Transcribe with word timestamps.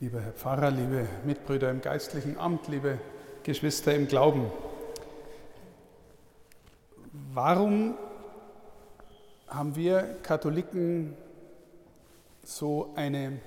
Lieber 0.00 0.20
Herr 0.20 0.32
Pfarrer, 0.32 0.72
liebe 0.72 1.06
Mitbrüder 1.24 1.70
im 1.70 1.80
geistlichen 1.80 2.36
Amt, 2.36 2.66
liebe 2.66 2.98
Geschwister 3.44 3.94
im 3.94 4.08
Glauben, 4.08 4.50
warum 7.32 7.94
haben 9.46 9.76
wir 9.76 10.16
Katholiken 10.24 11.16
so 12.42 12.92
eine 12.96 13.38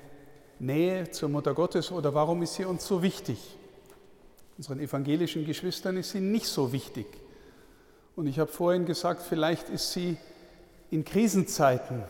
Nähe 0.58 1.12
zur 1.12 1.28
Mutter 1.28 1.54
Gottes 1.54 1.92
oder 1.92 2.14
warum 2.14 2.42
ist 2.42 2.56
sie 2.56 2.64
uns 2.64 2.88
so 2.88 3.04
wichtig? 3.04 3.58
Unseren 4.58 4.80
evangelischen 4.80 5.46
Geschwistern 5.46 5.98
ist 5.98 6.12
sie 6.12 6.22
nicht 6.22 6.48
so 6.48 6.72
wichtig. 6.72 7.08
Und 8.16 8.26
ich 8.26 8.40
habe 8.40 8.50
vorhin 8.50 8.86
gesagt, 8.86 9.22
vielleicht 9.22 9.68
ist 9.68 9.92
sie 9.92 10.16
in 10.92 11.04
Krisenzeiten 11.04 12.04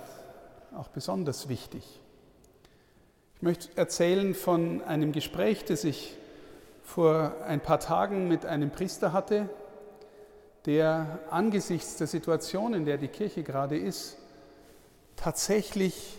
auch 0.77 0.89
besonders 0.89 1.49
wichtig. 1.49 1.83
Ich 3.37 3.43
möchte 3.43 3.67
erzählen 3.77 4.33
von 4.33 4.81
einem 4.81 5.11
Gespräch, 5.11 5.63
das 5.63 5.83
ich 5.83 6.17
vor 6.81 7.35
ein 7.45 7.59
paar 7.59 7.79
Tagen 7.79 8.27
mit 8.27 8.47
einem 8.47 8.71
Priester 8.71 9.13
hatte, 9.13 9.47
der 10.65 11.19
angesichts 11.29 11.97
der 11.97 12.07
Situation, 12.07 12.73
in 12.73 12.85
der 12.85 12.97
die 12.97 13.09
Kirche 13.09 13.43
gerade 13.43 13.77
ist, 13.77 14.17
tatsächlich 15.15 16.17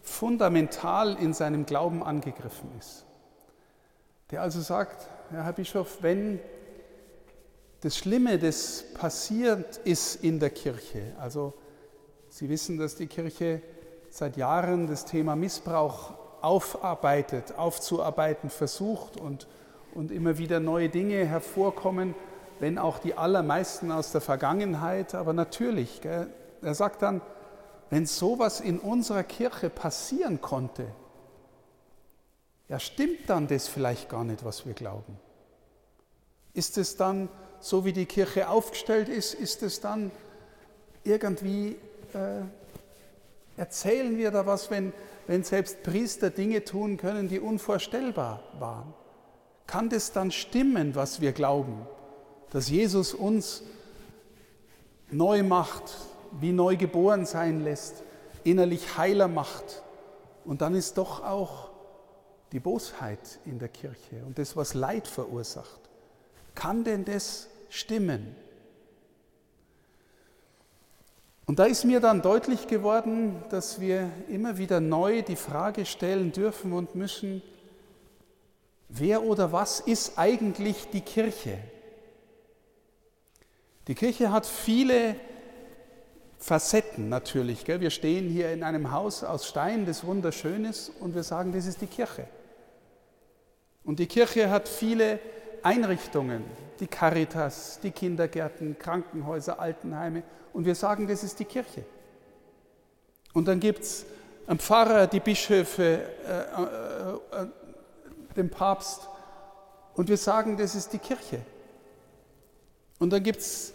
fundamental 0.00 1.18
in 1.20 1.34
seinem 1.34 1.66
Glauben 1.66 2.02
angegriffen 2.02 2.70
ist. 2.78 3.04
Der 4.30 4.40
also 4.40 4.62
sagt, 4.62 5.10
ja, 5.34 5.42
Herr 5.42 5.52
Bischof, 5.52 5.98
wenn 6.00 6.40
das 7.82 7.98
Schlimme, 7.98 8.38
das 8.38 8.82
passiert 8.94 9.76
ist 9.84 10.24
in 10.24 10.40
der 10.40 10.48
Kirche, 10.48 11.12
also 11.20 11.52
Sie 12.30 12.48
wissen, 12.48 12.78
dass 12.78 12.96
die 12.96 13.08
Kirche 13.08 13.60
seit 14.08 14.38
Jahren 14.38 14.86
das 14.86 15.04
Thema 15.04 15.36
Missbrauch 15.36 16.25
aufarbeitet, 16.46 17.58
aufzuarbeiten 17.58 18.50
versucht 18.50 19.16
und, 19.16 19.48
und 19.94 20.12
immer 20.12 20.38
wieder 20.38 20.60
neue 20.60 20.88
Dinge 20.88 21.26
hervorkommen, 21.26 22.14
wenn 22.60 22.78
auch 22.78 23.00
die 23.00 23.14
allermeisten 23.14 23.90
aus 23.90 24.12
der 24.12 24.20
Vergangenheit. 24.20 25.16
Aber 25.16 25.32
natürlich, 25.32 26.00
gell, 26.00 26.28
er 26.62 26.74
sagt 26.74 27.02
dann, 27.02 27.20
wenn 27.90 28.06
sowas 28.06 28.60
in 28.60 28.78
unserer 28.78 29.24
Kirche 29.24 29.70
passieren 29.70 30.40
konnte, 30.40 30.86
ja, 32.68 32.78
stimmt 32.78 33.28
dann 33.28 33.48
das 33.48 33.66
vielleicht 33.66 34.08
gar 34.08 34.22
nicht, 34.22 34.44
was 34.44 34.66
wir 34.66 34.74
glauben? 34.74 35.18
Ist 36.54 36.78
es 36.78 36.96
dann, 36.96 37.28
so 37.58 37.84
wie 37.84 37.92
die 37.92 38.06
Kirche 38.06 38.48
aufgestellt 38.48 39.08
ist, 39.08 39.34
ist 39.34 39.64
es 39.64 39.80
dann 39.80 40.12
irgendwie, 41.02 41.76
äh, 42.12 42.42
erzählen 43.56 44.16
wir 44.16 44.30
da 44.30 44.46
was, 44.46 44.70
wenn, 44.70 44.92
wenn 45.26 45.44
selbst 45.44 45.82
Priester 45.82 46.30
Dinge 46.30 46.64
tun 46.64 46.96
können, 46.96 47.28
die 47.28 47.40
unvorstellbar 47.40 48.42
waren? 48.58 48.94
Kann 49.66 49.88
das 49.88 50.12
dann 50.12 50.30
stimmen, 50.30 50.94
was 50.94 51.20
wir 51.20 51.32
glauben? 51.32 51.86
Dass 52.50 52.68
Jesus 52.68 53.14
uns 53.14 53.62
neu 55.10 55.42
macht, 55.42 55.82
wie 56.40 56.52
neu 56.52 56.76
geboren 56.76 57.26
sein 57.26 57.62
lässt, 57.62 58.02
innerlich 58.44 58.96
heiler 58.96 59.28
macht. 59.28 59.82
Und 60.44 60.60
dann 60.60 60.74
ist 60.74 60.98
doch 60.98 61.24
auch 61.24 61.70
die 62.52 62.60
Bosheit 62.60 63.40
in 63.44 63.58
der 63.58 63.68
Kirche 63.68 64.24
und 64.24 64.38
das, 64.38 64.56
was 64.56 64.74
Leid 64.74 65.08
verursacht. 65.08 65.80
Kann 66.54 66.84
denn 66.84 67.04
das 67.04 67.48
stimmen? 67.68 68.36
Und 71.46 71.60
da 71.60 71.64
ist 71.64 71.84
mir 71.84 72.00
dann 72.00 72.22
deutlich 72.22 72.66
geworden, 72.66 73.36
dass 73.50 73.80
wir 73.80 74.10
immer 74.28 74.58
wieder 74.58 74.80
neu 74.80 75.22
die 75.22 75.36
Frage 75.36 75.86
stellen 75.86 76.32
dürfen 76.32 76.72
und 76.72 76.96
müssen, 76.96 77.40
wer 78.88 79.22
oder 79.22 79.52
was 79.52 79.78
ist 79.78 80.18
eigentlich 80.18 80.88
die 80.92 81.02
Kirche? 81.02 81.58
Die 83.86 83.94
Kirche 83.94 84.32
hat 84.32 84.44
viele 84.44 85.14
Facetten 86.38 87.08
natürlich. 87.08 87.64
Gell? 87.64 87.80
Wir 87.80 87.90
stehen 87.90 88.28
hier 88.28 88.52
in 88.52 88.64
einem 88.64 88.90
Haus 88.90 89.22
aus 89.22 89.46
Stein, 89.46 89.86
das 89.86 90.04
wunderschön 90.04 90.64
ist, 90.64 90.90
und 91.00 91.14
wir 91.14 91.22
sagen, 91.22 91.52
das 91.52 91.66
ist 91.66 91.80
die 91.80 91.86
Kirche. 91.86 92.26
Und 93.84 94.00
die 94.00 94.08
Kirche 94.08 94.50
hat 94.50 94.68
viele 94.68 95.20
Einrichtungen, 95.66 96.44
die 96.78 96.86
Caritas, 96.86 97.80
die 97.82 97.90
Kindergärten, 97.90 98.78
Krankenhäuser, 98.78 99.58
Altenheime 99.58 100.22
und 100.52 100.64
wir 100.64 100.76
sagen, 100.76 101.08
das 101.08 101.24
ist 101.24 101.40
die 101.40 101.44
Kirche. 101.44 101.84
Und 103.32 103.48
dann 103.48 103.58
gibt 103.58 103.82
es 103.82 104.06
einen 104.46 104.60
Pfarrer, 104.60 105.08
die 105.08 105.18
Bischöfe, 105.18 105.82
äh, 105.82 107.40
äh, 107.40 107.42
äh, 107.42 107.46
den 108.36 108.48
Papst 108.48 109.08
und 109.94 110.08
wir 110.08 110.16
sagen, 110.16 110.56
das 110.56 110.76
ist 110.76 110.92
die 110.92 111.00
Kirche. 111.00 111.40
Und 113.00 113.10
dann 113.10 113.24
gibt 113.24 113.40
es 113.40 113.72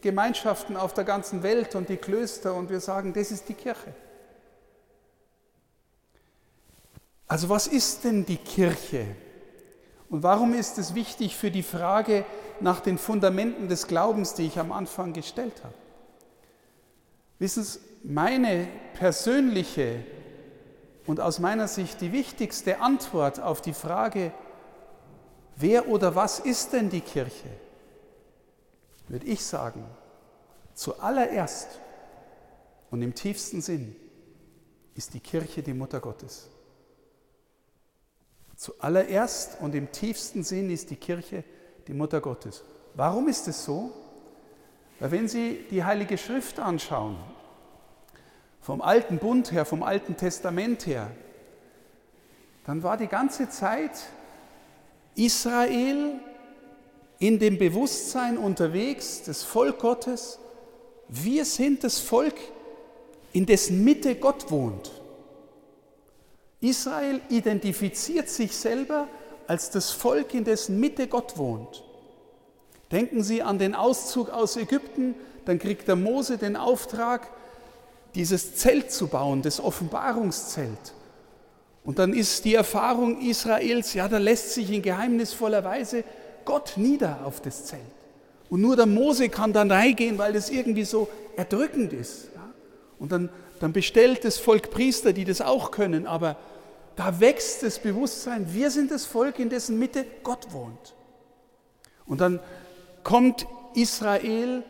Gemeinschaften 0.00 0.76
auf 0.76 0.94
der 0.94 1.02
ganzen 1.02 1.42
Welt 1.42 1.74
und 1.74 1.88
die 1.88 1.96
Klöster 1.96 2.54
und 2.54 2.70
wir 2.70 2.78
sagen, 2.78 3.12
das 3.12 3.32
ist 3.32 3.48
die 3.48 3.54
Kirche. 3.54 3.92
Also 7.26 7.48
was 7.48 7.66
ist 7.66 8.04
denn 8.04 8.24
die 8.24 8.36
Kirche? 8.36 9.16
Und 10.12 10.22
warum 10.22 10.52
ist 10.52 10.76
es 10.76 10.94
wichtig 10.94 11.38
für 11.38 11.50
die 11.50 11.62
Frage 11.62 12.26
nach 12.60 12.80
den 12.80 12.98
Fundamenten 12.98 13.68
des 13.68 13.86
Glaubens, 13.86 14.34
die 14.34 14.46
ich 14.46 14.58
am 14.58 14.70
Anfang 14.70 15.14
gestellt 15.14 15.64
habe? 15.64 15.72
Wissen 17.38 17.64
Sie, 17.64 17.78
meine 18.04 18.68
persönliche 18.92 20.04
und 21.06 21.18
aus 21.18 21.38
meiner 21.38 21.66
Sicht 21.66 22.02
die 22.02 22.12
wichtigste 22.12 22.80
Antwort 22.80 23.40
auf 23.40 23.62
die 23.62 23.72
Frage, 23.72 24.32
wer 25.56 25.88
oder 25.88 26.14
was 26.14 26.40
ist 26.40 26.74
denn 26.74 26.90
die 26.90 27.00
Kirche, 27.00 27.48
würde 29.08 29.24
ich 29.24 29.42
sagen, 29.42 29.82
zuallererst 30.74 31.80
und 32.90 33.00
im 33.00 33.14
tiefsten 33.14 33.62
Sinn 33.62 33.96
ist 34.94 35.14
die 35.14 35.20
Kirche 35.20 35.62
die 35.62 35.72
Mutter 35.72 36.00
Gottes. 36.00 36.50
Zuallererst 38.62 39.56
und 39.60 39.74
im 39.74 39.90
tiefsten 39.90 40.44
Sinn 40.44 40.70
ist 40.70 40.90
die 40.90 40.94
Kirche 40.96 41.42
die 41.88 41.94
Mutter 41.94 42.20
Gottes. 42.20 42.62
Warum 42.94 43.26
ist 43.26 43.48
es 43.48 43.64
so? 43.64 43.90
Weil 45.00 45.10
wenn 45.10 45.26
Sie 45.26 45.66
die 45.68 45.82
Heilige 45.82 46.16
Schrift 46.16 46.60
anschauen, 46.60 47.16
vom 48.60 48.80
Alten 48.80 49.18
Bund 49.18 49.50
her, 49.50 49.64
vom 49.64 49.82
Alten 49.82 50.16
Testament 50.16 50.86
her, 50.86 51.10
dann 52.64 52.84
war 52.84 52.96
die 52.96 53.08
ganze 53.08 53.48
Zeit 53.48 53.98
Israel 55.16 56.20
in 57.18 57.40
dem 57.40 57.58
Bewusstsein 57.58 58.38
unterwegs, 58.38 59.24
das 59.24 59.42
Volk 59.42 59.80
Gottes, 59.80 60.38
wir 61.08 61.46
sind 61.46 61.82
das 61.82 61.98
Volk, 61.98 62.36
in 63.32 63.44
dessen 63.44 63.82
Mitte 63.82 64.14
Gott 64.14 64.52
wohnt. 64.52 65.01
Israel 66.62 67.20
identifiziert 67.28 68.28
sich 68.28 68.56
selber 68.56 69.08
als 69.46 69.70
das 69.70 69.90
Volk, 69.90 70.32
in 70.32 70.44
dessen 70.44 70.80
Mitte 70.80 71.08
Gott 71.08 71.36
wohnt. 71.36 71.82
Denken 72.92 73.22
Sie 73.22 73.42
an 73.42 73.58
den 73.58 73.74
Auszug 73.74 74.30
aus 74.30 74.56
Ägypten, 74.56 75.14
dann 75.44 75.58
kriegt 75.58 75.88
der 75.88 75.96
Mose 75.96 76.38
den 76.38 76.56
Auftrag, 76.56 77.28
dieses 78.14 78.54
Zelt 78.54 78.92
zu 78.92 79.08
bauen, 79.08 79.42
das 79.42 79.58
Offenbarungszelt. 79.60 80.94
Und 81.84 81.98
dann 81.98 82.12
ist 82.12 82.44
die 82.44 82.54
Erfahrung 82.54 83.20
Israels, 83.20 83.92
ja, 83.94 84.06
da 84.06 84.18
lässt 84.18 84.52
sich 84.54 84.70
in 84.70 84.82
geheimnisvoller 84.82 85.64
Weise 85.64 86.04
Gott 86.44 86.74
nieder 86.76 87.20
auf 87.24 87.40
das 87.40 87.64
Zelt. 87.64 87.82
Und 88.50 88.60
nur 88.60 88.76
der 88.76 88.86
Mose 88.86 89.30
kann 89.30 89.52
dann 89.52 89.72
reingehen, 89.72 90.18
weil 90.18 90.34
das 90.34 90.50
irgendwie 90.50 90.84
so 90.84 91.08
erdrückend 91.36 91.92
ist. 91.92 92.28
Und 93.00 93.10
dann, 93.10 93.30
dann 93.58 93.72
bestellt 93.72 94.24
das 94.24 94.38
Volk 94.38 94.70
Priester, 94.70 95.12
die 95.12 95.24
das 95.24 95.40
auch 95.40 95.72
können, 95.72 96.06
aber 96.06 96.36
da 96.96 97.20
wächst 97.20 97.62
das 97.62 97.78
Bewusstsein, 97.78 98.52
wir 98.52 98.70
sind 98.70 98.90
das 98.90 99.06
Volk, 99.06 99.38
in 99.38 99.48
dessen 99.48 99.78
Mitte 99.78 100.04
Gott 100.22 100.52
wohnt. 100.52 100.94
Und 102.06 102.20
dann 102.20 102.40
kommt 103.02 103.46
Israel 103.74 104.62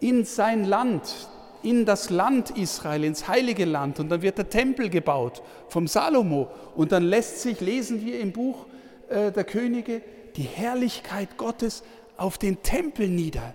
in 0.00 0.24
sein 0.24 0.64
Land, 0.64 1.28
in 1.62 1.86
das 1.86 2.10
Land 2.10 2.50
Israel, 2.50 3.04
ins 3.04 3.26
heilige 3.26 3.64
Land. 3.64 3.98
Und 3.98 4.10
dann 4.10 4.22
wird 4.22 4.38
der 4.38 4.50
Tempel 4.50 4.90
gebaut 4.90 5.42
vom 5.68 5.88
Salomo. 5.88 6.48
Und 6.76 6.92
dann 6.92 7.04
lässt 7.04 7.40
sich, 7.40 7.60
lesen 7.60 8.04
wir 8.04 8.20
im 8.20 8.32
Buch 8.32 8.66
äh, 9.08 9.32
der 9.32 9.44
Könige, 9.44 10.02
die 10.36 10.42
Herrlichkeit 10.42 11.36
Gottes 11.36 11.82
auf 12.16 12.38
den 12.38 12.62
Tempel 12.62 13.08
nieder. 13.08 13.54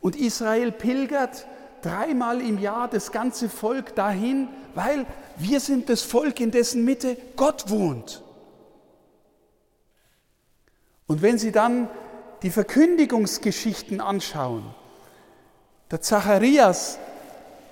Und 0.00 0.16
Israel 0.16 0.72
pilgert 0.72 1.46
dreimal 1.82 2.40
im 2.40 2.58
Jahr 2.58 2.88
das 2.88 3.12
ganze 3.12 3.48
Volk 3.48 3.94
dahin, 3.94 4.48
weil 4.74 5.06
wir 5.36 5.60
sind 5.60 5.88
das 5.88 6.02
Volk, 6.02 6.40
in 6.40 6.50
dessen 6.50 6.84
Mitte 6.84 7.16
Gott 7.36 7.70
wohnt. 7.70 8.22
Und 11.06 11.22
wenn 11.22 11.38
Sie 11.38 11.52
dann 11.52 11.88
die 12.42 12.50
Verkündigungsgeschichten 12.50 14.00
anschauen, 14.00 14.64
der 15.90 16.00
Zacharias, 16.02 16.98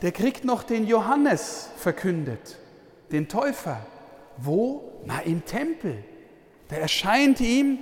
der 0.02 0.12
kriegt 0.12 0.44
noch 0.44 0.62
den 0.62 0.86
Johannes 0.86 1.68
verkündet, 1.76 2.56
den 3.12 3.28
Täufer. 3.28 3.84
Wo? 4.38 4.92
Na, 5.04 5.20
im 5.20 5.44
Tempel. 5.44 6.02
Da 6.68 6.76
erscheint 6.76 7.40
ihm 7.40 7.78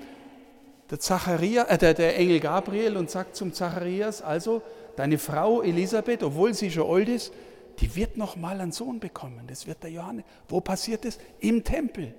der, 0.91 1.01
Zacharia, 1.01 1.65
äh, 1.65 1.79
der, 1.79 1.95
der 1.95 2.19
Engel 2.19 2.41
Gabriel 2.41 2.97
und 2.97 3.11
sagt 3.11 3.37
zum 3.37 3.53
Zacharias, 3.53 4.23
also 4.23 4.63
deine 4.97 5.19
Frau 5.19 5.63
Elisabeth, 5.63 6.23
obwohl 6.23 6.55
sie 6.55 6.71
schon 6.71 6.91
alt 6.91 7.09
ist, 7.09 7.33
die 7.81 7.95
wird 7.97 8.17
noch 8.17 8.37
mal 8.37 8.61
einen 8.61 8.73
Sohn 8.73 9.01
bekommen. 9.01 9.47
Das 9.47 9.67
wird 9.67 9.83
der 9.83 9.91
Johannes. 9.91 10.25
Wo 10.49 10.61
passiert 10.61 11.05
das? 11.05 11.19
Im 11.41 11.65
Tempel. 11.65 12.15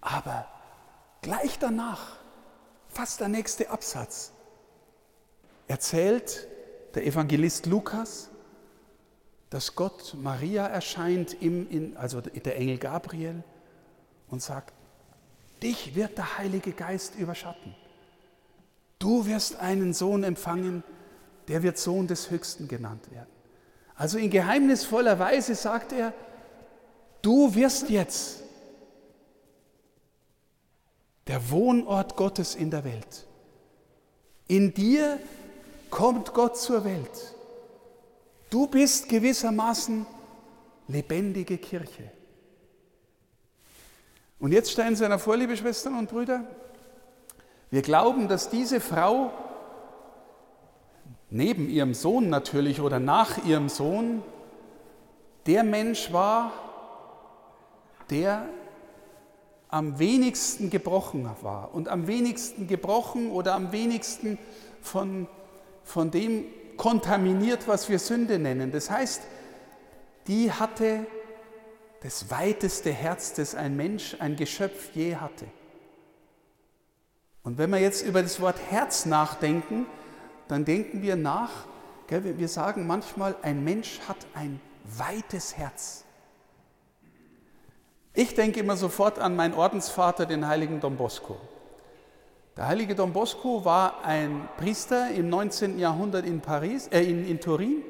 Aber 0.00 0.46
gleich 1.22 1.58
danach, 1.58 2.18
fast 2.88 3.20
der 3.20 3.28
nächste 3.28 3.70
Absatz, 3.70 4.32
erzählt 5.68 6.48
der 6.94 7.06
Evangelist 7.06 7.66
Lukas, 7.66 8.30
dass 9.50 9.74
Gott 9.76 10.16
Maria 10.20 10.66
erscheint, 10.66 11.40
im, 11.40 11.70
in, 11.70 11.96
also 11.96 12.20
der 12.20 12.56
Engel 12.56 12.78
Gabriel, 12.78 13.44
und 14.28 14.42
sagt, 14.42 14.74
dich 15.62 15.94
wird 15.94 16.18
der 16.18 16.38
Heilige 16.38 16.72
Geist 16.72 17.14
überschatten. 17.16 17.74
Du 18.98 19.26
wirst 19.26 19.56
einen 19.60 19.92
Sohn 19.92 20.24
empfangen, 20.24 20.82
der 21.48 21.62
wird 21.62 21.78
Sohn 21.78 22.06
des 22.06 22.30
Höchsten 22.30 22.68
genannt 22.68 23.10
werden. 23.10 23.30
Also 23.96 24.18
in 24.18 24.30
geheimnisvoller 24.30 25.18
Weise 25.18 25.54
sagt 25.54 25.92
er, 25.92 26.12
du 27.22 27.54
wirst 27.54 27.90
jetzt 27.90 28.42
der 31.26 31.50
Wohnort 31.50 32.16
Gottes 32.16 32.54
in 32.54 32.70
der 32.70 32.84
Welt. 32.84 33.26
In 34.46 34.74
dir 34.74 35.18
kommt 35.90 36.34
Gott 36.34 36.58
zur 36.58 36.84
Welt. 36.84 37.34
Du 38.50 38.66
bist 38.66 39.08
gewissermaßen 39.08 40.06
lebendige 40.88 41.56
Kirche. 41.58 42.10
Und 44.38 44.52
jetzt 44.52 44.70
stellen 44.70 44.96
Sie 44.96 45.04
einer 45.04 45.18
vor, 45.18 45.36
liebe 45.36 45.56
Schwestern 45.56 45.98
und 45.98 46.10
Brüder, 46.10 46.44
wir 47.70 47.82
glauben, 47.82 48.28
dass 48.28 48.50
diese 48.50 48.80
Frau 48.80 49.32
neben 51.30 51.68
ihrem 51.68 51.94
Sohn 51.94 52.28
natürlich 52.28 52.80
oder 52.80 53.00
nach 53.00 53.44
ihrem 53.44 53.68
Sohn 53.68 54.22
der 55.46 55.64
Mensch 55.64 56.12
war, 56.12 56.52
der 58.10 58.48
am 59.68 59.98
wenigsten 59.98 60.70
gebrochen 60.70 61.28
war 61.42 61.74
und 61.74 61.88
am 61.88 62.06
wenigsten 62.06 62.68
gebrochen 62.68 63.30
oder 63.30 63.54
am 63.54 63.72
wenigsten 63.72 64.38
von, 64.80 65.26
von 65.82 66.10
dem 66.10 66.44
kontaminiert, 66.76 67.66
was 67.66 67.88
wir 67.88 67.98
Sünde 67.98 68.38
nennen. 68.38 68.70
Das 68.70 68.90
heißt, 68.90 69.22
die 70.26 70.52
hatte 70.52 71.06
das 72.02 72.30
weiteste 72.30 72.92
Herz, 72.92 73.32
das 73.34 73.54
ein 73.54 73.76
Mensch, 73.76 74.16
ein 74.18 74.36
Geschöpf 74.36 74.94
je 74.94 75.16
hatte. 75.16 75.46
Und 77.42 77.58
wenn 77.58 77.70
wir 77.70 77.78
jetzt 77.78 78.02
über 78.02 78.22
das 78.22 78.40
Wort 78.40 78.56
Herz 78.70 79.06
nachdenken, 79.06 79.86
dann 80.48 80.64
denken 80.64 81.02
wir 81.02 81.16
nach, 81.16 81.50
gell, 82.06 82.38
wir 82.38 82.48
sagen 82.48 82.86
manchmal, 82.86 83.36
ein 83.42 83.64
Mensch 83.64 84.00
hat 84.08 84.18
ein 84.34 84.60
weites 84.84 85.56
Herz. 85.56 86.04
Ich 88.12 88.34
denke 88.34 88.60
immer 88.60 88.76
sofort 88.76 89.18
an 89.18 89.34
meinen 89.34 89.54
Ordensvater, 89.54 90.26
den 90.26 90.46
heiligen 90.46 90.80
Don 90.80 90.96
Bosco. 90.96 91.36
Der 92.56 92.68
heilige 92.68 92.94
Don 92.94 93.12
Bosco 93.12 93.64
war 93.64 94.04
ein 94.04 94.48
Priester 94.56 95.10
im 95.10 95.28
19. 95.28 95.80
Jahrhundert 95.80 96.24
in, 96.24 96.40
Paris, 96.40 96.86
äh, 96.88 97.02
in, 97.02 97.26
in 97.26 97.40
Turin 97.40 97.82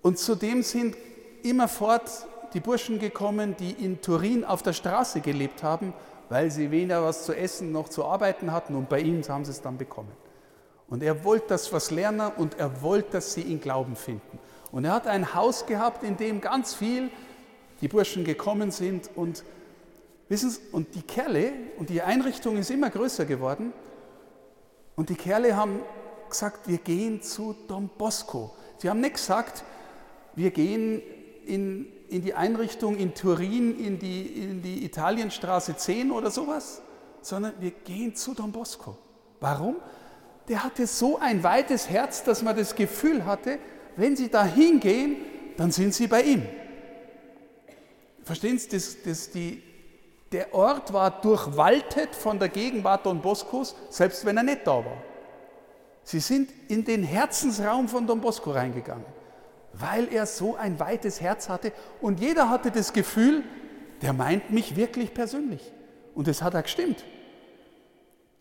und 0.00 0.18
zudem 0.18 0.62
sind 0.62 0.96
immerfort 1.42 2.26
die 2.54 2.60
Burschen 2.60 2.98
gekommen, 2.98 3.54
die 3.58 3.72
in 3.72 4.00
Turin 4.00 4.44
auf 4.44 4.62
der 4.62 4.72
Straße 4.72 5.20
gelebt 5.20 5.62
haben, 5.62 5.92
weil 6.30 6.50
sie 6.50 6.70
weder 6.70 7.02
was 7.02 7.26
zu 7.26 7.36
essen 7.36 7.72
noch 7.72 7.90
zu 7.90 8.04
arbeiten 8.06 8.52
hatten 8.52 8.74
und 8.74 8.88
bei 8.88 9.00
ihm 9.00 9.22
haben 9.28 9.44
sie 9.44 9.50
es 9.50 9.60
dann 9.60 9.76
bekommen. 9.76 10.12
Und 10.88 11.02
er 11.02 11.24
wollte 11.24 11.48
das 11.48 11.72
was 11.72 11.90
lernen 11.90 12.30
und 12.36 12.58
er 12.58 12.82
wollte, 12.82 13.12
dass 13.12 13.34
sie 13.34 13.42
ihn 13.42 13.60
Glauben 13.60 13.96
finden. 13.96 14.38
Und 14.70 14.84
er 14.84 14.92
hat 14.92 15.06
ein 15.06 15.34
Haus 15.34 15.66
gehabt, 15.66 16.02
in 16.02 16.16
dem 16.16 16.40
ganz 16.40 16.74
viel 16.74 17.10
die 17.80 17.88
Burschen 17.88 18.24
gekommen 18.24 18.70
sind 18.70 19.10
und 19.14 19.44
wissen 20.28 20.50
Sie, 20.50 20.60
und 20.72 20.94
die 20.94 21.02
Kerle, 21.02 21.52
und 21.78 21.90
die 21.90 22.02
Einrichtung 22.02 22.56
ist 22.56 22.70
immer 22.70 22.90
größer 22.90 23.24
geworden, 23.24 23.72
und 24.96 25.08
die 25.08 25.14
Kerle 25.14 25.56
haben 25.56 25.80
gesagt, 26.28 26.68
wir 26.68 26.78
gehen 26.78 27.22
zu 27.22 27.54
Don 27.68 27.90
Bosco. 27.98 28.54
Sie 28.78 28.88
haben 28.88 29.00
nicht 29.00 29.14
gesagt, 29.14 29.64
wir 30.34 30.50
gehen 30.50 31.02
in, 31.46 31.86
in 32.08 32.22
die 32.22 32.34
Einrichtung 32.34 32.96
in 32.96 33.14
Turin, 33.14 33.78
in 33.78 33.98
die, 33.98 34.22
in 34.22 34.62
die 34.62 34.84
Italienstraße 34.84 35.76
10 35.76 36.10
oder 36.10 36.30
sowas, 36.30 36.82
sondern 37.22 37.54
wir 37.60 37.70
gehen 37.70 38.14
zu 38.14 38.34
Don 38.34 38.52
Bosco. 38.52 38.96
Warum? 39.40 39.76
Der 40.48 40.62
hatte 40.62 40.86
so 40.86 41.18
ein 41.18 41.42
weites 41.42 41.88
Herz, 41.88 42.22
dass 42.24 42.42
man 42.42 42.56
das 42.56 42.74
Gefühl 42.74 43.24
hatte, 43.24 43.58
wenn 43.96 44.16
sie 44.16 44.28
da 44.28 44.44
hingehen, 44.44 45.16
dann 45.56 45.70
sind 45.70 45.94
sie 45.94 46.06
bei 46.06 46.22
ihm. 46.22 46.42
Verstehen 48.24 48.58
Sie, 48.58 48.68
das, 48.68 49.02
das 49.02 49.30
die, 49.30 49.62
der 50.32 50.54
Ort 50.54 50.92
war 50.92 51.20
durchwaltet 51.20 52.14
von 52.14 52.38
der 52.38 52.48
Gegenwart 52.48 53.06
Don 53.06 53.20
Boscos, 53.20 53.76
selbst 53.90 54.24
wenn 54.24 54.36
er 54.36 54.42
nicht 54.42 54.66
da 54.66 54.84
war. 54.84 55.02
Sie 56.02 56.20
sind 56.20 56.50
in 56.68 56.84
den 56.84 57.02
Herzensraum 57.02 57.88
von 57.88 58.06
Don 58.06 58.20
Bosco 58.20 58.50
reingegangen, 58.50 59.06
weil 59.72 60.12
er 60.12 60.26
so 60.26 60.56
ein 60.56 60.80
weites 60.80 61.20
Herz 61.20 61.48
hatte 61.48 61.72
und 62.00 62.20
jeder 62.20 62.50
hatte 62.50 62.70
das 62.70 62.92
Gefühl, 62.92 63.42
der 64.02 64.12
meint 64.12 64.50
mich 64.50 64.76
wirklich 64.76 65.14
persönlich. 65.14 65.72
Und 66.14 66.28
das 66.28 66.42
hat 66.42 66.54
er 66.54 66.62
gestimmt. 66.62 67.04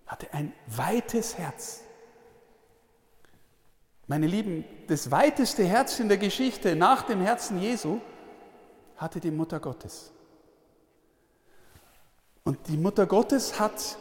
Hatte 0.06 0.28
ein 0.34 0.54
weites 0.68 1.38
Herz. 1.38 1.84
Meine 4.08 4.28
Lieben, 4.28 4.66
das 4.88 5.12
weiteste 5.12 5.64
Herz 5.64 6.00
in 6.00 6.10
der 6.10 6.18
Geschichte 6.18 6.76
nach 6.76 7.04
dem 7.04 7.22
Herzen 7.22 7.62
Jesu 7.62 8.00
hatte 8.98 9.20
die 9.20 9.32
Mutter 9.32 9.60
Gottes. 9.60 10.12
Und 12.44 12.68
die 12.68 12.78
Mutter 12.78 13.06
Gottes 13.06 13.60
hat 13.60 13.98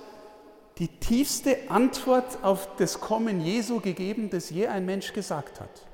die 0.78 0.88
tiefste 0.88 1.70
Antwort 1.70 2.42
auf 2.42 2.74
das 2.76 2.98
Kommen 2.98 3.40
Jesu 3.40 3.80
gegeben, 3.80 4.30
das 4.30 4.50
je 4.50 4.66
ein 4.66 4.84
Mensch 4.84 5.12
gesagt 5.12 5.60
hat. 5.60 5.86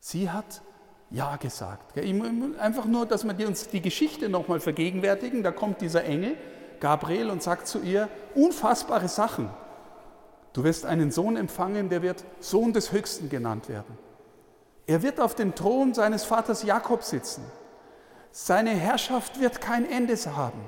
Sie 0.00 0.30
hat 0.30 0.62
Ja 1.10 1.36
gesagt. 1.36 1.98
Einfach 2.58 2.86
nur, 2.86 3.04
dass 3.04 3.26
wir 3.26 3.46
uns 3.46 3.68
die 3.68 3.82
Geschichte 3.82 4.28
nochmal 4.30 4.60
vergegenwärtigen. 4.60 5.42
Da 5.42 5.52
kommt 5.52 5.82
dieser 5.82 6.04
Engel, 6.04 6.36
Gabriel, 6.80 7.28
und 7.28 7.42
sagt 7.42 7.66
zu 7.66 7.80
ihr 7.80 8.08
unfassbare 8.34 9.08
Sachen. 9.08 9.50
Du 10.56 10.64
wirst 10.64 10.86
einen 10.86 11.10
Sohn 11.10 11.36
empfangen, 11.36 11.90
der 11.90 12.00
wird 12.00 12.24
Sohn 12.40 12.72
des 12.72 12.90
Höchsten 12.90 13.28
genannt 13.28 13.68
werden. 13.68 13.98
Er 14.86 15.02
wird 15.02 15.20
auf 15.20 15.34
dem 15.34 15.54
Thron 15.54 15.92
seines 15.92 16.24
Vaters 16.24 16.62
Jakob 16.62 17.02
sitzen. 17.02 17.44
Seine 18.30 18.70
Herrschaft 18.70 19.38
wird 19.38 19.60
kein 19.60 19.84
Ende 19.84 20.16
haben. 20.34 20.64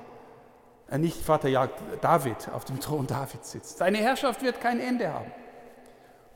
Äh, 0.90 0.98
nicht 0.98 1.16
Vater 1.22 1.70
David 2.02 2.50
auf 2.52 2.66
dem 2.66 2.80
Thron 2.80 3.06
David 3.06 3.46
sitzt. 3.46 3.78
Seine 3.78 3.96
Herrschaft 3.96 4.42
wird 4.42 4.60
kein 4.60 4.78
Ende 4.78 5.10
haben. 5.10 5.32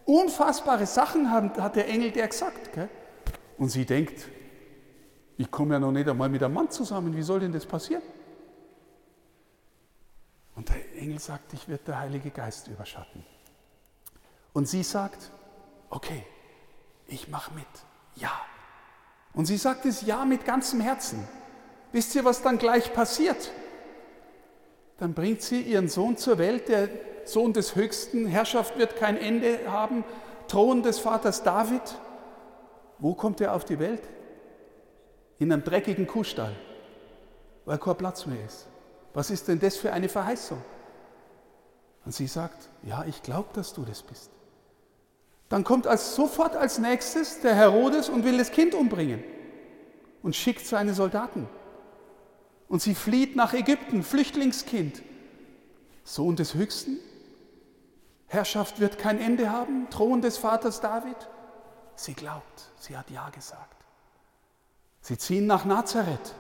Unfassbare 0.07 0.87
Sachen 0.87 1.31
hat 1.31 1.77
der 1.77 1.89
Engel 1.89 2.11
der 2.11 2.29
gesagt. 2.29 2.73
Gell? 2.73 2.89
Und 3.59 3.69
sie 3.69 3.85
denkt, 3.85 4.29
ich 5.37 5.51
komme 5.51 5.75
ja 5.75 5.79
noch 5.79 5.93
nicht 5.93 6.09
einmal 6.09 6.31
mit 6.31 6.43
einem 6.43 6.55
Mann 6.55 6.71
zusammen, 6.71 7.15
wie 7.15 7.23
soll 7.23 7.41
denn 7.41 7.53
das 7.53 7.67
passieren? 7.67 8.03
Und 10.57 10.71
der 10.71 10.97
Engel 10.97 11.19
sagt, 11.19 11.53
ich 11.53 11.69
werde 11.69 11.85
der 11.85 11.99
Heilige 11.99 12.31
Geist 12.31 12.69
überschatten. 12.69 13.27
Und 14.53 14.69
sie 14.69 14.83
sagt, 14.83 15.31
okay, 15.91 16.25
ich 17.07 17.29
mache 17.29 17.55
mit. 17.55 17.67
Ja. 18.17 18.33
Und 19.35 19.47
sie 19.47 19.57
sagt 19.57 19.87
es 19.87 20.03
ja 20.03 20.25
mit 20.25 20.45
ganzem 20.45 20.81
Herzen. 20.81 21.27
Wisst 21.93 22.15
ihr, 22.15 22.25
was 22.25 22.43
dann 22.43 22.59
gleich 22.59 22.93
passiert? 22.93 23.51
Dann 24.99 25.15
bringt 25.15 25.43
sie 25.43 25.63
ihren 25.63 25.89
Sohn 25.89 26.17
zur 26.17 26.39
Welt, 26.39 26.69
der 26.69 26.89
Sohn 27.25 27.53
des 27.53 27.77
Höchsten, 27.77 28.27
Herrschaft 28.27 28.79
wird 28.79 28.97
kein 28.97 29.17
Ende 29.17 29.71
haben, 29.71 30.05
Thron 30.49 30.83
des 30.83 30.99
Vaters 30.99 31.43
David. 31.43 31.83
Wo 32.99 33.15
kommt 33.15 33.41
er 33.41 33.55
auf 33.55 33.65
die 33.65 33.79
Welt? 33.79 34.03
In 35.39 35.53
einem 35.53 35.65
dreckigen 35.65 36.07
Kuhstall, 36.07 36.55
weil 37.65 37.79
kein 37.79 37.97
Platz 37.97 38.27
mehr 38.27 38.45
ist. 38.45 38.69
Was 39.15 39.31
ist 39.31 39.49
denn 39.49 39.59
das 39.59 39.77
für 39.77 39.93
eine 39.93 40.09
Verheißung? 40.09 40.63
Und 42.05 42.13
sie 42.13 42.27
sagt, 42.27 42.69
ja, 42.83 43.05
ich 43.05 43.23
glaube, 43.23 43.49
dass 43.55 43.73
du 43.75 43.85
das 43.85 44.03
bist. 44.03 44.31
Dann 45.53 45.65
kommt 45.65 45.87
als, 45.87 46.15
sofort 46.15 46.57
als 46.57 46.79
nächstes 46.79 47.41
der 47.41 47.55
Herodes 47.55 48.09
und 48.09 48.25
will 48.25 48.39
das 48.39 48.53
Kind 48.53 48.75
umbringen 48.75 49.23
und 50.23 50.35
schickt 50.35 50.65
seine 50.65 50.95
Soldaten. 50.95 51.47
Und 52.69 52.81
sie 52.81 52.95
flieht 52.95 53.37
nach 53.37 53.53
Ägypten, 53.53 54.03
Flüchtlingskind, 54.03 55.03
Sohn 56.05 56.37
des 56.37 56.55
Höchsten. 56.55 56.97
Herrschaft 58.29 58.81
wird 58.81 58.97
kein 58.97 59.21
Ende 59.21 59.51
haben, 59.51 59.91
Thron 59.91 60.23
des 60.23 60.39
Vaters 60.39 60.81
David. 60.81 61.29
Sie 61.97 62.15
glaubt, 62.15 62.71
sie 62.79 62.97
hat 62.97 63.11
Ja 63.11 63.29
gesagt. 63.29 63.85
Sie 65.03 65.19
ziehen 65.19 65.47
nach 65.47 65.67
Nazareth. 65.67 66.35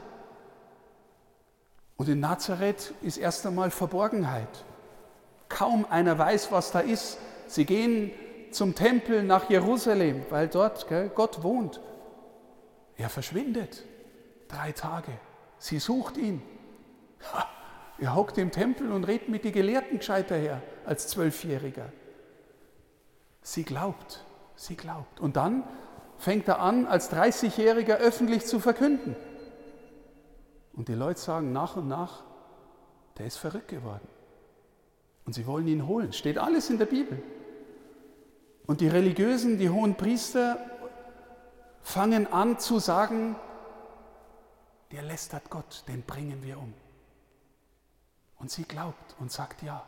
Und 1.98 2.08
in 2.08 2.20
Nazareth 2.20 2.94
ist 3.02 3.18
erst 3.18 3.44
einmal 3.44 3.70
Verborgenheit. 3.70 4.64
Kaum 5.50 5.84
einer 5.90 6.16
weiß, 6.16 6.50
was 6.50 6.72
da 6.72 6.80
ist. 6.80 7.18
Sie 7.46 7.66
gehen 7.66 8.10
zum 8.54 8.74
Tempel 8.74 9.22
nach 9.22 9.48
Jerusalem, 9.50 10.24
weil 10.30 10.48
dort 10.48 10.88
gell, 10.88 11.10
Gott 11.14 11.42
wohnt. 11.42 11.80
Er 12.96 13.08
verschwindet. 13.08 13.84
Drei 14.48 14.72
Tage. 14.72 15.12
Sie 15.58 15.78
sucht 15.78 16.16
ihn. 16.16 16.42
Ha, 17.32 17.46
er 17.98 18.14
hockt 18.14 18.38
im 18.38 18.50
Tempel 18.50 18.90
und 18.92 19.04
redet 19.04 19.28
mit 19.28 19.44
den 19.44 19.52
Gelehrten 19.52 19.98
gescheiter 19.98 20.36
her 20.36 20.62
als 20.84 21.08
Zwölfjähriger. 21.08 21.92
Sie 23.42 23.64
glaubt, 23.64 24.24
sie 24.56 24.76
glaubt. 24.76 25.20
Und 25.20 25.36
dann 25.36 25.64
fängt 26.18 26.48
er 26.48 26.60
an, 26.60 26.86
als 26.86 27.12
30-Jähriger 27.12 27.96
öffentlich 27.96 28.44
zu 28.46 28.60
verkünden. 28.60 29.16
Und 30.74 30.88
die 30.88 30.94
Leute 30.94 31.20
sagen 31.20 31.52
nach 31.52 31.76
und 31.76 31.88
nach, 31.88 32.22
der 33.18 33.26
ist 33.26 33.36
verrückt 33.36 33.68
geworden. 33.68 34.06
Und 35.24 35.34
sie 35.34 35.46
wollen 35.46 35.68
ihn 35.68 35.86
holen. 35.86 36.12
Steht 36.12 36.38
alles 36.38 36.70
in 36.70 36.78
der 36.78 36.86
Bibel. 36.86 37.22
Und 38.66 38.80
die 38.80 38.88
Religiösen, 38.88 39.58
die 39.58 39.70
hohen 39.70 39.96
Priester 39.96 40.58
fangen 41.82 42.32
an 42.32 42.58
zu 42.58 42.78
sagen, 42.78 43.36
der 44.92 45.02
lästert 45.02 45.50
Gott, 45.50 45.84
den 45.88 46.02
bringen 46.02 46.42
wir 46.42 46.58
um. 46.58 46.72
Und 48.38 48.50
sie 48.50 48.64
glaubt 48.64 49.16
und 49.18 49.32
sagt 49.32 49.62
ja. 49.62 49.84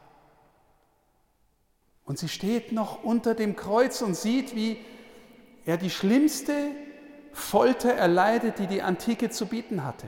Und 2.05 2.19
sie 2.19 2.29
steht 2.29 2.73
noch 2.73 3.03
unter 3.03 3.35
dem 3.35 3.57
Kreuz 3.57 4.03
und 4.03 4.15
sieht, 4.15 4.55
wie 4.55 4.79
er 5.65 5.77
die 5.77 5.91
schlimmste 5.91 6.71
Folter 7.33 7.93
erleidet, 7.93 8.59
die 8.59 8.67
die 8.67 8.83
Antike 8.83 9.31
zu 9.31 9.47
bieten 9.47 9.85
hatte. 9.85 10.07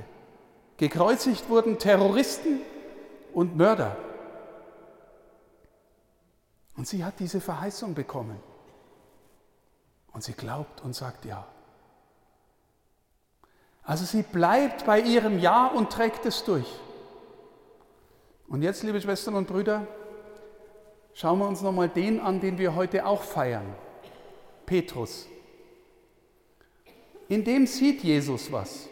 Gekreuzigt 0.77 1.49
wurden 1.49 1.79
Terroristen 1.79 2.61
und 3.33 3.57
Mörder. 3.57 3.97
Und 6.77 6.87
sie 6.87 7.05
hat 7.05 7.19
diese 7.19 7.41
Verheißung 7.41 7.95
bekommen. 7.95 8.39
Und 10.17 10.25
sie 10.25 10.33
glaubt 10.33 10.81
und 10.83 10.95
sagt 10.95 11.27
ja. 11.27 11.47
Also 13.83 14.07
sie 14.07 14.23
bleibt 14.23 14.87
bei 14.87 14.99
ihrem 14.99 15.39
Ja 15.39 15.67
und 15.67 15.93
trägt 15.93 16.25
es 16.25 16.43
durch. 16.43 16.67
Und 18.49 18.63
jetzt, 18.63 18.83
liebe 18.83 18.99
Schwestern 18.99 19.35
und 19.35 19.47
Brüder, 19.47 19.87
schauen 21.13 21.39
wir 21.39 21.47
uns 21.47 21.61
nochmal 21.61 21.91
den 21.91 22.19
an, 22.19 22.41
den 22.41 22.57
wir 22.57 22.75
heute 22.75 23.05
auch 23.05 23.21
feiern. 23.21 23.75
Petrus. 24.65 25.27
In 27.29 27.45
dem 27.45 27.67
sieht 27.67 28.03
Jesus 28.03 28.51
was. 28.51 28.89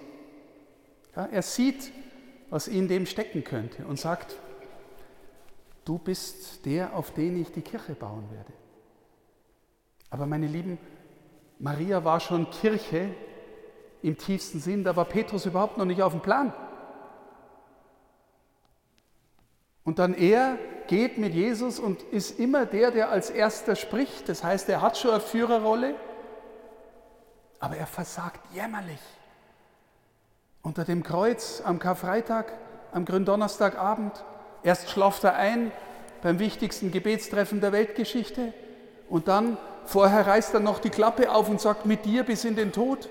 Ja, 1.17 1.25
er 1.25 1.41
sieht, 1.41 1.91
was 2.51 2.69
in 2.69 2.87
dem 2.87 3.07
stecken 3.07 3.45
könnte 3.45 3.87
und 3.87 3.99
sagt, 3.99 4.37
du 5.87 5.97
bist 5.97 6.67
der, 6.67 6.95
auf 6.95 7.15
den 7.15 7.41
ich 7.41 7.51
die 7.51 7.63
Kirche 7.63 7.95
bauen 7.95 8.31
werde. 8.31 8.53
Aber 10.11 10.27
meine 10.27 10.49
Lieben, 10.49 10.79
Maria 11.59 12.05
war 12.05 12.21
schon 12.21 12.51
Kirche 12.51 13.11
im 14.03 14.19
tiefsten 14.19 14.61
Sinn, 14.61 14.85
da 14.85 14.97
war 14.97 15.07
Petrus 15.07 15.47
überhaupt 15.47 15.79
noch 15.79 15.85
nicht 15.85 16.03
auf 16.03 16.13
dem 16.13 16.21
Plan. 16.21 16.53
Und 19.85 19.99
dann 19.99 20.15
er 20.15 20.59
geht 20.87 21.19
mit 21.19 21.35
Jesus 21.35 21.79
und 21.79 22.03
ist 22.03 22.39
immer 22.39 22.67
der, 22.67 22.91
der 22.91 23.11
als 23.11 23.31
erster 23.31 23.77
spricht. 23.77 24.29
Das 24.29 24.43
heißt, 24.43 24.69
er 24.69 24.81
hat 24.81 24.99
schon 24.99 25.13
eine 25.13 25.21
Führerrolle, 25.21 25.95
aber 27.61 27.77
er 27.77 27.87
versagt 27.87 28.41
jämmerlich. 28.53 29.01
Unter 30.63 30.85
dem 30.85 31.03
Kreuz 31.03 31.63
am 31.65 31.79
Karfreitag, 31.79 32.53
am 32.93 33.05
Gründonnerstagabend, 33.05 34.25
erst 34.63 34.91
schlaft 34.91 35.25
er 35.25 35.35
ein 35.37 35.71
beim 36.23 36.39
wichtigsten 36.39 36.91
Gebetstreffen 36.91 37.61
der 37.61 37.73
Weltgeschichte 37.73 38.55
und 39.11 39.29
dann 39.29 39.59
vorher 39.87 40.27
reißt 40.27 40.55
er 40.55 40.61
noch 40.61 40.79
die 40.79 40.91
Klappe 40.91 41.31
auf 41.31 41.49
und 41.49 41.61
sagt, 41.61 41.87
mit 41.87 42.05
dir 42.05 42.25
bis 42.25 42.45
in 42.45 42.57
den 42.57 42.73
Tod. 42.73 43.09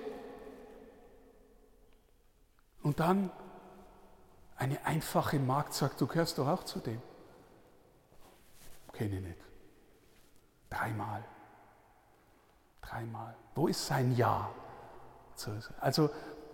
Und 2.82 3.00
dann 3.00 3.32
eine 4.58 4.86
einfache 4.86 5.40
Magd 5.40 5.74
sagt, 5.74 6.00
du 6.02 6.08
gehörst 6.08 6.38
doch 6.38 6.48
auch 6.48 6.64
zu 6.64 6.80
dem. 6.80 7.02
Kenne 8.94 9.16
ich 9.16 9.22
nicht. 9.22 9.40
Dreimal. 10.70 11.24
Dreimal. 12.82 13.36
Wo 13.56 13.68
ist 13.68 13.86
sein 13.86 14.16
Ja? 14.16 14.50
Also, 15.80 16.10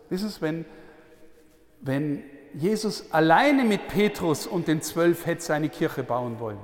ist 0.09 0.23
es, 0.23 0.41
wenn, 0.41 0.65
wenn 1.81 2.23
Jesus 2.53 3.11
alleine 3.11 3.63
mit 3.63 3.87
Petrus 3.89 4.47
und 4.47 4.67
den 4.67 4.81
Zwölf 4.81 5.25
hätte 5.25 5.41
seine 5.41 5.69
Kirche 5.69 6.03
bauen 6.03 6.39
wollen? 6.39 6.59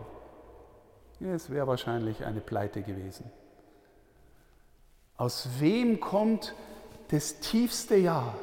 es 1.20 1.50
wäre 1.50 1.66
wahrscheinlich 1.68 2.24
eine 2.26 2.42
Pleite 2.42 2.82
gewesen. 2.82 3.32
Aus 5.18 5.48
wem 5.60 6.00
kommt 6.00 6.54
das 7.10 7.40
tiefste 7.40 7.96
Ja? 7.96 8.34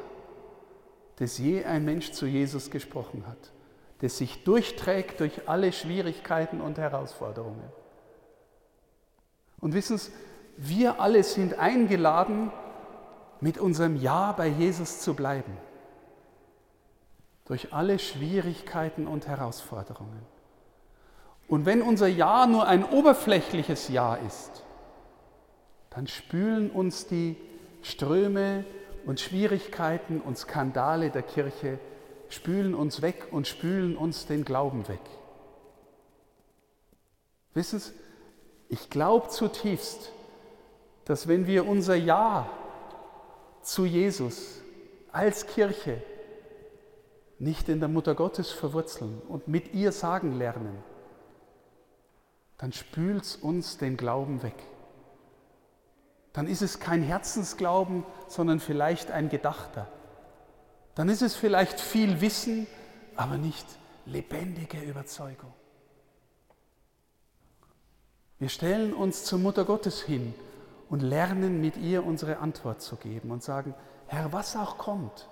das 1.17 1.37
je 1.37 1.63
ein 1.63 1.85
Mensch 1.85 2.11
zu 2.11 2.25
Jesus 2.25 2.71
gesprochen 2.71 3.23
hat, 3.27 3.51
das 3.99 4.17
sich 4.17 4.43
durchträgt 4.43 5.19
durch 5.19 5.47
alle 5.47 5.71
Schwierigkeiten 5.71 6.61
und 6.61 6.77
Herausforderungen. 6.77 7.63
Und 9.59 9.73
wissen 9.73 9.97
Sie, 9.97 10.11
wir 10.57 10.99
alle 10.99 11.23
sind 11.23 11.57
eingeladen, 11.57 12.51
mit 13.39 13.57
unserem 13.57 13.95
Ja 13.95 14.31
bei 14.33 14.47
Jesus 14.47 14.99
zu 14.99 15.13
bleiben. 15.13 15.57
Durch 17.45 17.73
alle 17.73 17.99
Schwierigkeiten 17.99 19.07
und 19.07 19.27
Herausforderungen. 19.27 20.21
Und 21.47 21.65
wenn 21.65 21.81
unser 21.81 22.07
Ja 22.07 22.47
nur 22.47 22.67
ein 22.67 22.85
oberflächliches 22.85 23.89
Ja 23.89 24.15
ist, 24.15 24.63
dann 25.93 26.07
spülen 26.07 26.71
uns 26.71 27.07
die 27.07 27.35
Ströme 27.83 28.65
und 29.05 29.19
Schwierigkeiten 29.19 30.21
und 30.21 30.37
Skandale 30.37 31.11
der 31.11 31.21
Kirche 31.21 31.79
spülen 32.29 32.73
uns 32.73 33.01
weg 33.01 33.27
und 33.31 33.47
spülen 33.47 33.95
uns 33.95 34.25
den 34.25 34.43
Glauben 34.43 34.87
weg. 34.87 35.01
Wissen 37.53 37.79
Sie, 37.79 37.91
ich 38.69 38.89
glaube 38.89 39.27
zutiefst, 39.27 40.11
dass 41.05 41.27
wenn 41.27 41.45
wir 41.45 41.67
unser 41.67 41.95
Ja 41.95 42.49
zu 43.61 43.85
Jesus 43.85 44.61
als 45.11 45.45
Kirche 45.45 46.01
nicht 47.37 47.69
in 47.69 47.79
der 47.79 47.89
Mutter 47.89 48.15
Gottes 48.15 48.51
verwurzeln 48.51 49.21
und 49.27 49.47
mit 49.47 49.73
ihr 49.75 49.91
sagen 49.91 50.39
lernen, 50.39 50.81
dann 52.57 52.71
spült 52.71 53.37
uns 53.41 53.77
den 53.77 53.97
Glauben 53.97 54.41
weg 54.41 54.55
dann 56.33 56.47
ist 56.47 56.63
es 56.63 56.79
kein 56.79 57.03
Herzensglauben, 57.03 58.03
sondern 58.27 58.59
vielleicht 58.59 59.11
ein 59.11 59.29
Gedachter. 59.29 59.87
Dann 60.95 61.07
ist 61.09 61.21
es 61.21 61.35
vielleicht 61.35 61.79
viel 61.79 62.21
Wissen, 62.21 62.67
aber 63.15 63.37
nicht 63.37 63.65
lebendige 64.05 64.79
Überzeugung. 64.81 65.53
Wir 68.39 68.49
stellen 68.49 68.93
uns 68.93 69.23
zur 69.23 69.39
Mutter 69.39 69.63
Gottes 69.63 70.01
hin 70.01 70.33
und 70.89 71.01
lernen 71.01 71.61
mit 71.61 71.77
ihr 71.77 72.05
unsere 72.05 72.39
Antwort 72.39 72.81
zu 72.81 72.95
geben 72.95 73.31
und 73.31 73.43
sagen, 73.43 73.73
Herr, 74.07 74.33
was 74.33 74.55
auch 74.55 74.77
kommt. 74.77 75.29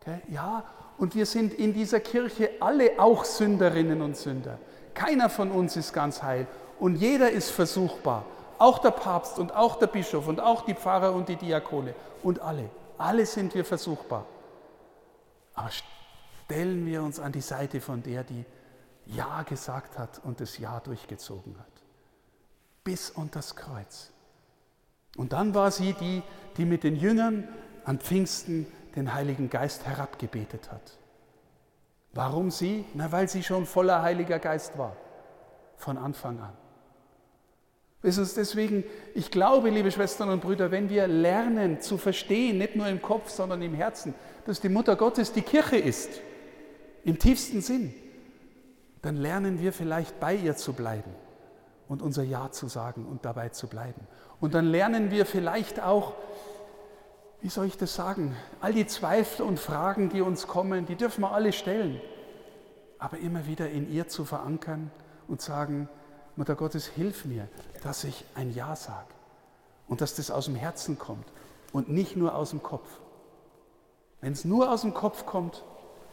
Okay? 0.00 0.20
Ja, 0.30 0.64
und 0.96 1.14
wir 1.14 1.26
sind 1.26 1.52
in 1.52 1.74
dieser 1.74 2.00
Kirche 2.00 2.50
alle 2.60 2.92
auch 2.98 3.24
Sünderinnen 3.24 4.00
und 4.00 4.16
Sünder. 4.16 4.58
Keiner 4.94 5.28
von 5.28 5.50
uns 5.50 5.76
ist 5.76 5.92
ganz 5.92 6.22
heil 6.22 6.46
und 6.78 6.96
jeder 6.96 7.30
ist 7.30 7.50
versuchbar 7.50 8.24
auch 8.58 8.78
der 8.78 8.90
Papst 8.90 9.38
und 9.38 9.54
auch 9.54 9.78
der 9.78 9.86
Bischof 9.86 10.26
und 10.26 10.40
auch 10.40 10.64
die 10.64 10.74
Pfarrer 10.74 11.12
und 11.12 11.28
die 11.28 11.36
Diakone 11.36 11.94
und 12.22 12.40
alle. 12.40 12.70
Alle 12.98 13.24
sind 13.26 13.54
wir 13.54 13.64
versuchbar. 13.64 14.26
Aber 15.54 15.70
stellen 15.70 16.86
wir 16.86 17.02
uns 17.02 17.20
an 17.20 17.32
die 17.32 17.40
Seite 17.40 17.80
von 17.80 18.02
der, 18.02 18.24
die 18.24 18.44
Ja 19.06 19.42
gesagt 19.42 19.98
hat 19.98 20.20
und 20.24 20.40
das 20.40 20.58
Ja 20.58 20.80
durchgezogen 20.80 21.58
hat. 21.58 21.66
Bis 22.84 23.10
unter 23.10 23.38
das 23.38 23.54
Kreuz. 23.54 24.10
Und 25.16 25.32
dann 25.32 25.54
war 25.54 25.70
sie 25.70 25.94
die, 25.94 26.22
die 26.56 26.64
mit 26.64 26.84
den 26.84 26.96
Jüngern 26.96 27.48
an 27.84 27.98
Pfingsten 27.98 28.66
den 28.94 29.14
Heiligen 29.14 29.50
Geist 29.50 29.86
herabgebetet 29.86 30.70
hat. 30.72 30.98
Warum 32.12 32.50
sie? 32.50 32.84
Na, 32.94 33.12
weil 33.12 33.28
sie 33.28 33.42
schon 33.42 33.66
voller 33.66 34.02
Heiliger 34.02 34.38
Geist 34.38 34.76
war. 34.78 34.96
Von 35.76 35.98
Anfang 35.98 36.40
an. 36.40 36.52
Wissen 38.02 38.24
Sie, 38.24 38.34
deswegen, 38.36 38.84
ich 39.14 39.30
glaube, 39.30 39.70
liebe 39.70 39.90
Schwestern 39.90 40.28
und 40.28 40.40
Brüder, 40.40 40.70
wenn 40.70 40.88
wir 40.88 41.08
lernen 41.08 41.80
zu 41.80 41.98
verstehen, 41.98 42.58
nicht 42.58 42.76
nur 42.76 42.86
im 42.86 43.02
Kopf, 43.02 43.30
sondern 43.30 43.60
im 43.62 43.74
Herzen, 43.74 44.14
dass 44.46 44.60
die 44.60 44.68
Mutter 44.68 44.94
Gottes 44.96 45.32
die 45.32 45.42
Kirche 45.42 45.76
ist, 45.76 46.20
im 47.04 47.18
tiefsten 47.18 47.60
Sinn, 47.60 47.92
dann 49.02 49.16
lernen 49.16 49.60
wir 49.60 49.72
vielleicht 49.72 50.20
bei 50.20 50.34
ihr 50.34 50.56
zu 50.56 50.72
bleiben 50.72 51.10
und 51.88 52.02
unser 52.02 52.22
Ja 52.22 52.50
zu 52.52 52.68
sagen 52.68 53.04
und 53.04 53.24
dabei 53.24 53.48
zu 53.48 53.66
bleiben. 53.66 54.06
Und 54.40 54.54
dann 54.54 54.66
lernen 54.66 55.10
wir 55.10 55.26
vielleicht 55.26 55.80
auch 55.80 56.14
wie 57.40 57.48
soll 57.48 57.66
ich 57.66 57.76
das 57.76 57.94
sagen, 57.94 58.34
all 58.60 58.72
die 58.72 58.86
Zweifel 58.86 59.46
und 59.46 59.60
Fragen, 59.60 60.08
die 60.08 60.20
uns 60.20 60.46
kommen, 60.46 60.86
die 60.86 60.96
dürfen 60.96 61.20
wir 61.20 61.32
alle 61.32 61.52
stellen, 61.52 62.00
aber 62.98 63.18
immer 63.18 63.46
wieder 63.46 63.70
in 63.70 63.90
ihr 63.90 64.08
zu 64.08 64.24
verankern 64.24 64.90
und 65.28 65.40
sagen, 65.40 65.88
Mutter 66.38 66.54
Gottes, 66.54 66.86
hilf 66.86 67.24
mir, 67.24 67.48
dass 67.82 68.04
ich 68.04 68.24
ein 68.36 68.54
Ja 68.54 68.76
sage 68.76 69.12
und 69.88 70.00
dass 70.00 70.14
das 70.14 70.30
aus 70.30 70.44
dem 70.44 70.54
Herzen 70.54 70.96
kommt 70.96 71.26
und 71.72 71.88
nicht 71.88 72.16
nur 72.16 72.36
aus 72.36 72.50
dem 72.50 72.62
Kopf. 72.62 72.88
Wenn 74.20 74.34
es 74.34 74.44
nur 74.44 74.70
aus 74.70 74.82
dem 74.82 74.94
Kopf 74.94 75.26
kommt, 75.26 75.64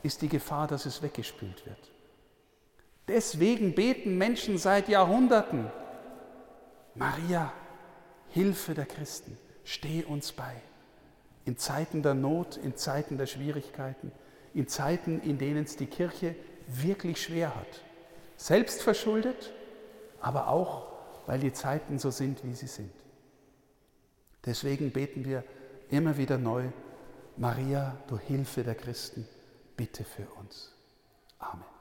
ist 0.01 0.23
die 0.23 0.27
Gefahr, 0.27 0.65
dass 0.65 0.87
es 0.87 1.03
weggespült 1.03 1.67
wird. 1.67 1.91
Deswegen 3.07 3.75
beten 3.75 4.17
Menschen 4.17 4.57
seit 4.57 4.89
Jahrhunderten, 4.89 5.69
Maria, 6.95 7.53
Hilfe 8.29 8.73
der 8.73 8.87
Christen, 8.87 9.37
steh 9.63 10.03
uns 10.05 10.31
bei. 10.31 10.55
In 11.45 11.55
Zeiten 11.59 12.01
der 12.01 12.15
Not, 12.15 12.57
in 12.57 12.75
Zeiten 12.75 13.19
der 13.19 13.27
Schwierigkeiten, 13.27 14.11
in 14.55 14.67
Zeiten, 14.67 15.21
in 15.21 15.37
denen 15.37 15.65
es 15.65 15.75
die 15.75 15.85
Kirche 15.85 16.35
wirklich 16.65 17.21
schwer 17.21 17.55
hat. 17.55 17.83
Selbst 18.37 18.81
verschuldet, 18.81 19.53
aber 20.25 20.47
auch, 20.47 20.87
weil 21.27 21.39
die 21.39 21.53
Zeiten 21.53 21.99
so 21.99 22.09
sind, 22.09 22.43
wie 22.43 22.55
sie 22.55 22.65
sind. 22.65 22.91
Deswegen 24.43 24.91
beten 24.91 25.23
wir 25.23 25.43
immer 25.91 26.17
wieder 26.17 26.39
neu, 26.39 26.69
Maria, 27.37 27.95
du 28.07 28.17
Hilfe 28.17 28.63
der 28.63 28.73
Christen, 28.73 29.27
bitte 29.77 30.03
für 30.03 30.25
uns. 30.39 30.73
Amen. 31.37 31.74